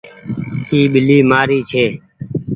[0.69, 1.85] اي ٻلي مآري ڇي۔